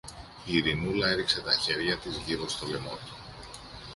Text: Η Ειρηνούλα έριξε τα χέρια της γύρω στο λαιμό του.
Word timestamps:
Η 0.45 0.57
Ειρηνούλα 0.57 1.07
έριξε 1.09 1.41
τα 1.41 1.53
χέρια 1.55 1.97
της 1.97 2.17
γύρω 2.17 2.47
στο 2.49 2.65
λαιμό 2.67 2.97
του. 3.05 3.15